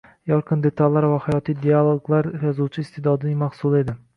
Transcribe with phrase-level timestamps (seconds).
[0.29, 3.97] Yorqin detallar va hayotiy dialoglar yozuvchi iste'dodining mahsuli edi